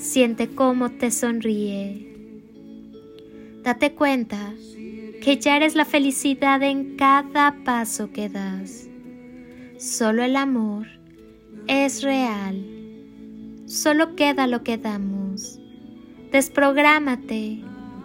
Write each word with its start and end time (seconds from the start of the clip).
Siente 0.00 0.48
cómo 0.48 0.88
te 0.88 1.10
sonríe. 1.10 2.06
Date 3.62 3.92
cuenta 3.92 4.54
que 5.20 5.36
ya 5.38 5.58
eres 5.58 5.74
la 5.74 5.84
felicidad 5.84 6.62
en 6.62 6.96
cada 6.96 7.54
paso 7.64 8.10
que 8.10 8.30
das. 8.30 8.88
Solo 9.78 10.22
el 10.22 10.36
amor 10.36 10.86
es 11.66 12.02
real. 12.02 12.64
Solo 13.66 14.16
queda 14.16 14.46
lo 14.46 14.64
que 14.64 14.78
damos. 14.78 15.60
Desprográmate 16.32 17.58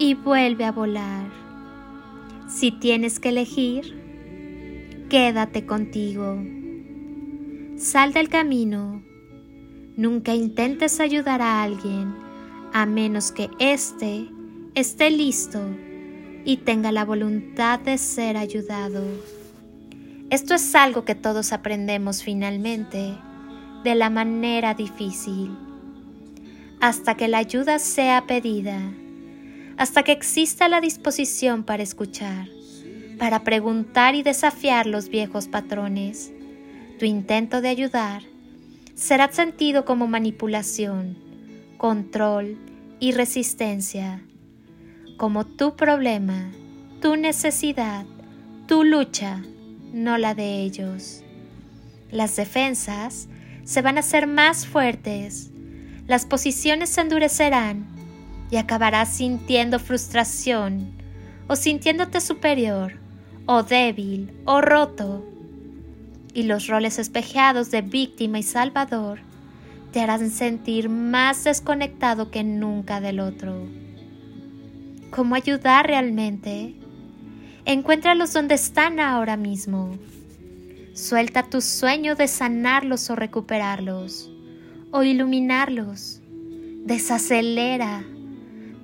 y 0.00 0.14
vuelve 0.14 0.64
a 0.64 0.72
volar. 0.72 1.30
Si 2.48 2.72
tienes 2.72 3.20
que 3.20 3.28
elegir, 3.28 3.94
quédate 5.08 5.66
contigo. 5.66 6.36
Sal 7.76 8.12
del 8.12 8.28
camino 8.28 9.04
Nunca 9.96 10.34
intentes 10.34 11.00
ayudar 11.00 11.40
a 11.40 11.62
alguien 11.62 12.14
a 12.74 12.84
menos 12.84 13.32
que 13.32 13.48
éste 13.58 14.28
esté 14.74 15.10
listo 15.10 15.58
y 16.44 16.58
tenga 16.58 16.92
la 16.92 17.06
voluntad 17.06 17.80
de 17.80 17.96
ser 17.96 18.36
ayudado. 18.36 19.02
Esto 20.28 20.52
es 20.52 20.74
algo 20.74 21.06
que 21.06 21.14
todos 21.14 21.54
aprendemos 21.54 22.22
finalmente 22.22 23.14
de 23.84 23.94
la 23.94 24.10
manera 24.10 24.74
difícil. 24.74 25.56
Hasta 26.78 27.16
que 27.16 27.26
la 27.26 27.38
ayuda 27.38 27.78
sea 27.78 28.26
pedida, 28.26 28.78
hasta 29.78 30.02
que 30.02 30.12
exista 30.12 30.68
la 30.68 30.82
disposición 30.82 31.64
para 31.64 31.82
escuchar, 31.82 32.48
para 33.18 33.44
preguntar 33.44 34.14
y 34.14 34.22
desafiar 34.22 34.86
los 34.86 35.08
viejos 35.08 35.48
patrones, 35.48 36.34
tu 36.98 37.06
intento 37.06 37.62
de 37.62 37.70
ayudar 37.70 38.35
será 38.96 39.30
sentido 39.30 39.84
como 39.84 40.08
manipulación, 40.08 41.18
control 41.76 42.56
y 42.98 43.12
resistencia, 43.12 44.22
como 45.18 45.44
tu 45.44 45.76
problema, 45.76 46.50
tu 47.02 47.14
necesidad, 47.16 48.06
tu 48.66 48.84
lucha, 48.84 49.42
no 49.92 50.16
la 50.16 50.34
de 50.34 50.62
ellos. 50.62 51.22
Las 52.10 52.36
defensas 52.36 53.28
se 53.64 53.82
van 53.82 53.98
a 53.98 54.00
hacer 54.00 54.26
más 54.26 54.66
fuertes, 54.66 55.50
las 56.06 56.24
posiciones 56.24 56.88
se 56.88 57.02
endurecerán 57.02 57.86
y 58.50 58.56
acabarás 58.56 59.10
sintiendo 59.10 59.78
frustración 59.78 60.92
o 61.48 61.54
sintiéndote 61.54 62.22
superior 62.22 62.94
o 63.44 63.62
débil 63.62 64.32
o 64.46 64.62
roto 64.62 65.35
y 66.36 66.42
los 66.42 66.66
roles 66.66 66.98
espejeados 66.98 67.70
de 67.70 67.80
víctima 67.80 68.38
y 68.38 68.42
salvador 68.42 69.20
te 69.90 70.00
harán 70.02 70.30
sentir 70.30 70.90
más 70.90 71.44
desconectado 71.44 72.30
que 72.30 72.44
nunca 72.44 73.00
del 73.00 73.20
otro. 73.20 73.66
¿Cómo 75.08 75.34
ayudar 75.34 75.86
realmente? 75.86 76.74
Encuéntralos 77.64 78.34
donde 78.34 78.54
están 78.54 79.00
ahora 79.00 79.38
mismo. 79.38 79.96
Suelta 80.92 81.42
tu 81.42 81.62
sueño 81.62 82.16
de 82.16 82.28
sanarlos 82.28 83.08
o 83.08 83.16
recuperarlos, 83.16 84.30
o 84.90 85.02
iluminarlos. 85.04 86.20
Desacelera. 86.84 88.04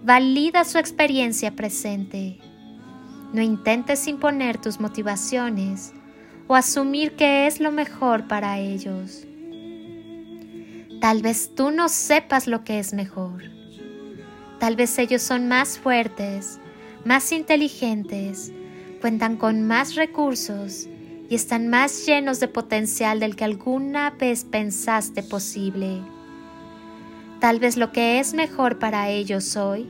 Valida 0.02 0.64
su 0.64 0.78
experiencia 0.78 1.54
presente. 1.54 2.38
No 3.34 3.42
intentes 3.42 4.08
imponer 4.08 4.56
tus 4.56 4.80
motivaciones 4.80 5.92
o 6.46 6.54
asumir 6.54 7.12
que 7.16 7.46
es 7.46 7.60
lo 7.60 7.72
mejor 7.72 8.26
para 8.28 8.58
ellos. 8.58 9.26
Tal 11.00 11.22
vez 11.22 11.54
tú 11.54 11.70
no 11.70 11.88
sepas 11.88 12.46
lo 12.46 12.64
que 12.64 12.78
es 12.78 12.94
mejor. 12.94 13.42
Tal 14.60 14.76
vez 14.76 14.98
ellos 14.98 15.22
son 15.22 15.48
más 15.48 15.78
fuertes, 15.78 16.60
más 17.04 17.32
inteligentes, 17.32 18.52
cuentan 19.00 19.36
con 19.36 19.66
más 19.66 19.96
recursos 19.96 20.86
y 21.28 21.34
están 21.34 21.68
más 21.68 22.06
llenos 22.06 22.38
de 22.38 22.46
potencial 22.46 23.18
del 23.18 23.34
que 23.34 23.44
alguna 23.44 24.10
vez 24.10 24.44
pensaste 24.44 25.22
posible. 25.22 26.00
Tal 27.40 27.58
vez 27.58 27.76
lo 27.76 27.90
que 27.90 28.20
es 28.20 28.34
mejor 28.34 28.78
para 28.78 29.08
ellos 29.08 29.56
hoy 29.56 29.88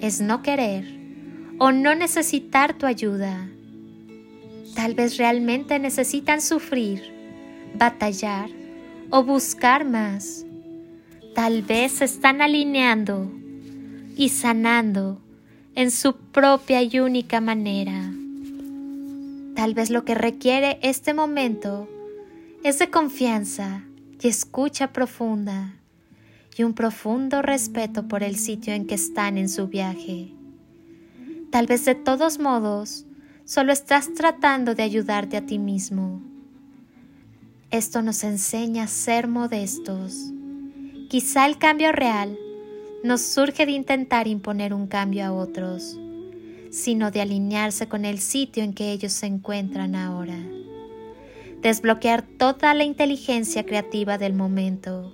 es 0.00 0.20
no 0.20 0.42
querer 0.42 0.84
o 1.58 1.72
no 1.72 1.96
necesitar 1.96 2.74
tu 2.74 2.86
ayuda 2.86 3.48
Tal 4.74 4.94
vez 4.94 5.16
realmente 5.16 5.78
necesitan 5.78 6.40
sufrir, 6.40 7.02
batallar 7.74 8.50
o 9.10 9.24
buscar 9.24 9.84
más. 9.84 10.46
Tal 11.34 11.62
vez 11.62 11.92
se 11.92 12.04
están 12.04 12.40
alineando 12.40 13.30
y 14.16 14.28
sanando 14.28 15.20
en 15.74 15.90
su 15.90 16.14
propia 16.16 16.82
y 16.82 17.00
única 17.00 17.40
manera. 17.40 18.12
Tal 19.54 19.74
vez 19.74 19.90
lo 19.90 20.04
que 20.04 20.14
requiere 20.14 20.78
este 20.82 21.14
momento 21.14 21.88
es 22.62 22.78
de 22.78 22.90
confianza 22.90 23.84
y 24.20 24.28
escucha 24.28 24.92
profunda 24.92 25.74
y 26.56 26.62
un 26.62 26.74
profundo 26.74 27.42
respeto 27.42 28.06
por 28.06 28.22
el 28.22 28.36
sitio 28.36 28.74
en 28.74 28.86
que 28.86 28.94
están 28.94 29.38
en 29.38 29.48
su 29.48 29.68
viaje. 29.68 30.32
Tal 31.50 31.66
vez 31.66 31.84
de 31.84 31.94
todos 31.94 32.38
modos 32.38 33.06
solo 33.50 33.72
estás 33.72 34.14
tratando 34.14 34.76
de 34.76 34.84
ayudarte 34.84 35.36
a 35.36 35.44
ti 35.44 35.58
mismo. 35.58 36.22
Esto 37.72 38.00
nos 38.00 38.22
enseña 38.22 38.84
a 38.84 38.86
ser 38.86 39.26
modestos. 39.26 40.30
Quizá 41.08 41.46
el 41.46 41.58
cambio 41.58 41.90
real 41.90 42.38
no 43.02 43.18
surge 43.18 43.66
de 43.66 43.72
intentar 43.72 44.28
imponer 44.28 44.72
un 44.72 44.86
cambio 44.86 45.24
a 45.24 45.32
otros, 45.32 45.98
sino 46.70 47.10
de 47.10 47.22
alinearse 47.22 47.88
con 47.88 48.04
el 48.04 48.20
sitio 48.20 48.62
en 48.62 48.72
que 48.72 48.92
ellos 48.92 49.12
se 49.12 49.26
encuentran 49.26 49.96
ahora. 49.96 50.38
Desbloquear 51.60 52.22
toda 52.22 52.72
la 52.72 52.84
inteligencia 52.84 53.66
creativa 53.66 54.16
del 54.16 54.32
momento, 54.32 55.12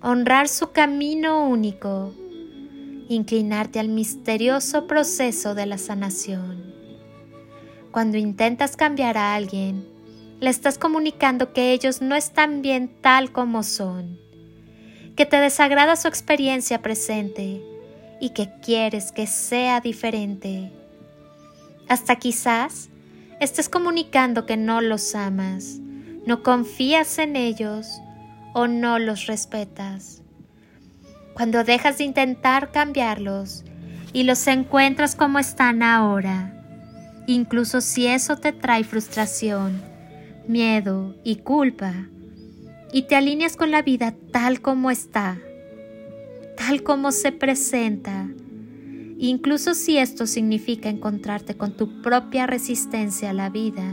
honrar 0.00 0.46
su 0.46 0.70
camino 0.70 1.48
único, 1.48 2.14
inclinarte 3.08 3.80
al 3.80 3.88
misterioso 3.88 4.86
proceso 4.86 5.56
de 5.56 5.66
la 5.66 5.78
sanación. 5.78 6.77
Cuando 7.90 8.18
intentas 8.18 8.76
cambiar 8.76 9.16
a 9.16 9.34
alguien, 9.34 9.88
le 10.40 10.50
estás 10.50 10.78
comunicando 10.78 11.52
que 11.52 11.72
ellos 11.72 12.02
no 12.02 12.14
están 12.14 12.62
bien 12.62 12.90
tal 13.00 13.32
como 13.32 13.62
son, 13.62 14.18
que 15.16 15.26
te 15.26 15.38
desagrada 15.38 15.96
su 15.96 16.06
experiencia 16.06 16.82
presente 16.82 17.62
y 18.20 18.30
que 18.30 18.50
quieres 18.62 19.10
que 19.10 19.26
sea 19.26 19.80
diferente. 19.80 20.70
Hasta 21.88 22.16
quizás 22.16 22.90
estés 23.40 23.68
comunicando 23.68 24.44
que 24.44 24.56
no 24.56 24.80
los 24.80 25.14
amas, 25.14 25.78
no 26.26 26.42
confías 26.42 27.18
en 27.18 27.36
ellos 27.36 28.00
o 28.52 28.66
no 28.66 28.98
los 28.98 29.26
respetas. 29.26 30.22
Cuando 31.32 31.64
dejas 31.64 31.98
de 31.98 32.04
intentar 32.04 32.70
cambiarlos 32.70 33.64
y 34.12 34.24
los 34.24 34.46
encuentras 34.46 35.16
como 35.16 35.38
están 35.38 35.82
ahora, 35.82 36.57
incluso 37.28 37.82
si 37.82 38.06
eso 38.06 38.36
te 38.36 38.52
trae 38.52 38.84
frustración, 38.84 39.82
miedo 40.48 41.14
y 41.24 41.36
culpa, 41.36 41.92
y 42.90 43.02
te 43.02 43.16
alineas 43.16 43.54
con 43.54 43.70
la 43.70 43.82
vida 43.82 44.14
tal 44.32 44.62
como 44.62 44.90
está, 44.90 45.38
tal 46.56 46.82
como 46.82 47.12
se 47.12 47.30
presenta, 47.30 48.28
incluso 49.18 49.74
si 49.74 49.98
esto 49.98 50.26
significa 50.26 50.88
encontrarte 50.88 51.54
con 51.54 51.76
tu 51.76 52.00
propia 52.00 52.46
resistencia 52.46 53.28
a 53.30 53.34
la 53.34 53.50
vida, 53.50 53.84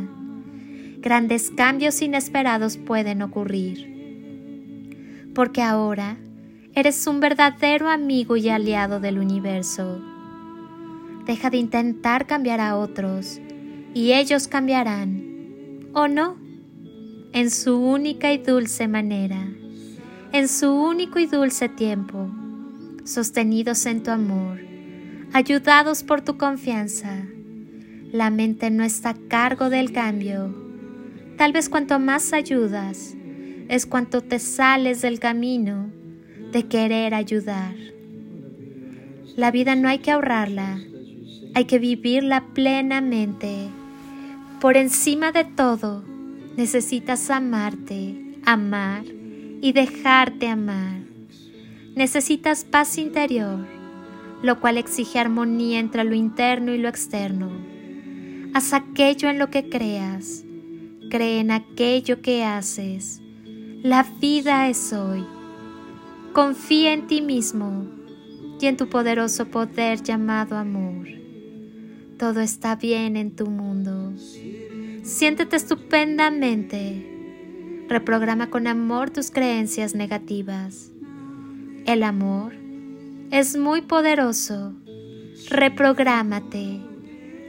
grandes 1.00 1.52
cambios 1.52 2.02
inesperados 2.02 2.78
pueden 2.78 3.22
ocurrir. 3.22 3.94
Porque 5.36 5.62
ahora 5.62 6.18
eres 6.74 7.06
un 7.06 7.20
verdadero 7.20 7.90
amigo 7.90 8.38
y 8.38 8.48
aliado 8.48 9.02
del 9.02 9.20
universo. 9.20 10.15
Deja 11.26 11.50
de 11.50 11.58
intentar 11.58 12.28
cambiar 12.28 12.62
a 12.62 12.78
otros 12.78 13.40
y 13.96 14.14
ellos 14.14 14.48
cambiarán, 14.48 15.90
¿o 15.94 16.08
no? 16.08 16.38
En 17.34 17.50
su 17.50 17.78
única 17.78 18.32
y 18.32 18.38
dulce 18.38 18.88
manera, 18.88 19.48
en 20.32 20.48
su 20.48 20.72
único 20.72 21.18
y 21.18 21.26
dulce 21.26 21.68
tiempo, 21.70 22.30
sostenidos 23.06 23.86
en 23.86 24.04
tu 24.04 24.12
amor, 24.12 24.60
ayudados 25.34 26.04
por 26.04 26.22
tu 26.22 26.38
confianza. 26.38 27.26
La 28.12 28.30
mente 28.30 28.70
no 28.70 28.84
está 28.84 29.10
a 29.10 29.18
cargo 29.28 29.70
del 29.70 29.92
cambio. 29.92 30.54
Tal 31.38 31.54
vez 31.54 31.70
cuanto 31.70 32.00
más 32.00 32.34
ayudas, 32.34 33.16
es 33.68 33.86
cuanto 33.86 34.22
te 34.22 34.40
sales 34.40 35.02
del 35.02 35.20
camino 35.20 35.90
de 36.52 36.68
querer 36.68 37.14
ayudar. 37.14 37.76
La 39.36 39.52
vida 39.52 39.76
no 39.76 39.90
hay 39.90 40.00
que 40.00 40.12
ahorrarla, 40.12 40.80
hay 41.56 41.66
que 41.66 41.80
vivirla 41.80 42.44
plenamente. 42.54 43.70
Por 44.60 44.76
encima 44.76 45.32
de 45.32 45.46
todo, 45.46 46.04
necesitas 46.58 47.30
amarte, 47.30 48.38
amar 48.46 49.06
y 49.62 49.72
dejarte 49.72 50.50
amar. 50.50 50.98
Necesitas 51.96 52.66
paz 52.66 52.98
interior, 52.98 53.66
lo 54.42 54.60
cual 54.60 54.78
exige 54.78 55.18
armonía 55.18 55.80
entre 55.80 56.04
lo 56.04 56.14
interno 56.14 56.74
y 56.74 56.78
lo 56.78 56.90
externo. 56.90 57.50
Haz 58.54 58.74
aquello 58.74 59.30
en 59.30 59.40
lo 59.40 59.50
que 59.50 59.70
creas, 59.70 60.44
cree 61.10 61.40
en 61.40 61.52
aquello 61.52 62.22
que 62.22 62.44
haces. 62.44 63.22
La 63.82 64.04
vida 64.20 64.68
es 64.68 64.92
hoy. 64.92 65.26
Confía 66.34 66.92
en 66.92 67.08
ti 67.08 67.22
mismo 67.22 67.86
y 68.60 68.66
en 68.66 68.76
tu 68.76 68.90
poderoso 68.90 69.46
poder 69.46 70.04
llamado 70.04 70.58
amor. 70.58 71.25
Todo 72.18 72.40
está 72.40 72.78
bien 72.78 73.18
en 73.18 73.36
tu 73.36 73.48
mundo. 73.48 74.14
Siéntete 75.04 75.58
estupendamente. 75.58 77.86
Reprograma 77.90 78.50
con 78.50 78.68
amor 78.68 79.10
tus 79.10 79.32
creencias 79.32 79.96
negativas. 79.96 80.92
El 81.86 82.04
amor 82.04 82.54
es 83.32 83.58
muy 83.58 83.82
poderoso. 83.82 84.74
Reprográmate. 85.50 86.80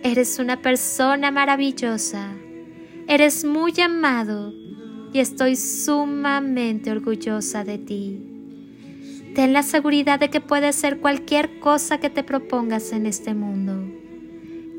Eres 0.03 0.41
una 0.41 0.61
persona 0.61 1.31
maravillosa. 1.31 2.33
Eres 3.07 3.45
muy 3.45 3.73
amado 3.81 4.53
y 5.13 5.21
estoy 5.21 5.55
sumamente 5.55 6.91
orgullosa 6.91 7.63
de 7.63 7.79
ti. 7.79 8.21
Ten 9.37 9.53
la 9.53 9.63
seguridad 9.63 10.19
de 10.19 10.29
que 10.29 10.41
puedes 10.41 10.75
ser 10.75 10.99
cualquier 10.99 11.61
cosa 11.61 11.99
que 11.99 12.11
te 12.11 12.25
propongas 12.25 12.93
en 12.93 13.07
este 13.07 13.33
mundo. 13.33 13.96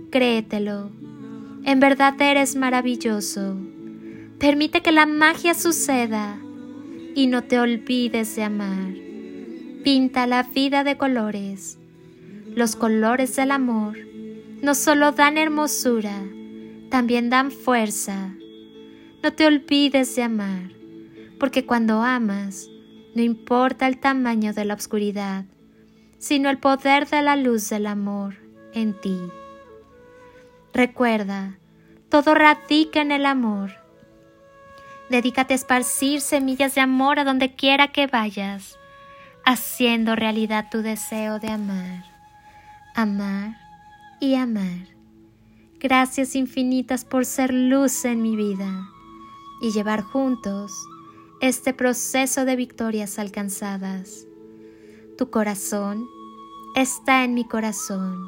Créetelo. 0.10 0.90
En 1.66 1.80
verdad 1.80 2.20
eres 2.22 2.56
maravilloso. 2.56 3.58
Permite 4.40 4.82
que 4.82 4.92
la 4.92 5.06
magia 5.06 5.54
suceda 5.54 6.40
y 7.14 7.28
no 7.28 7.44
te 7.44 7.60
olvides 7.60 8.36
de 8.36 8.44
amar. 8.44 8.94
Pinta 9.84 10.28
la 10.28 10.44
vida 10.44 10.84
de 10.84 10.98
colores. 10.98 11.78
Los 12.56 12.76
colores 12.76 13.36
del 13.36 13.52
amor 13.52 13.98
no 14.62 14.76
solo 14.76 15.12
dan 15.12 15.38
hermosura, 15.38 16.24
también 16.90 17.30
dan 17.30 17.52
fuerza. 17.52 18.34
No 19.22 19.34
te 19.34 19.46
olvides 19.46 20.16
de 20.16 20.24
amar, 20.24 20.72
porque 21.40 21.66
cuando 21.66 22.02
amas, 22.02 22.70
no 23.14 23.22
importa 23.22 23.88
el 23.88 24.00
tamaño 24.00 24.54
de 24.54 24.66
la 24.66 24.76
oscuridad, 24.76 25.46
sino 26.18 26.50
el 26.50 26.60
poder 26.60 27.08
de 27.08 27.22
la 27.22 27.36
luz 27.36 27.70
del 27.70 27.88
amor 27.88 28.36
en 28.74 28.94
ti. 29.00 29.18
Recuerda, 30.74 31.58
todo 32.10 32.36
radica 32.36 33.02
en 33.02 33.12
el 33.12 33.26
amor. 33.26 33.72
Dedícate 35.10 35.54
a 35.54 35.56
esparcir 35.56 36.22
semillas 36.22 36.76
de 36.76 36.82
amor 36.82 37.20
a 37.20 37.24
donde 37.24 37.56
quiera 37.56 37.90
que 37.90 38.08
vayas, 38.08 38.78
haciendo 39.46 40.16
realidad 40.16 40.68
tu 40.70 40.82
deseo 40.82 41.40
de 41.40 41.50
amar, 41.50 42.04
amar 42.94 43.56
y 44.20 44.36
amar. 44.36 44.98
Gracias 45.80 46.36
infinitas 46.36 47.06
por 47.06 47.26
ser 47.26 47.54
luz 47.54 48.04
en 48.04 48.22
mi 48.22 48.36
vida 48.36 48.90
y 49.62 49.72
llevar 49.72 50.02
juntos 50.02 50.72
este 51.40 51.74
proceso 51.74 52.46
de 52.46 52.56
victorias 52.56 53.20
alcanzadas. 53.20 54.26
Tu 55.18 55.30
corazón 55.30 56.08
está 56.76 57.24
en 57.24 57.34
mi 57.34 57.46
corazón. 57.48 58.28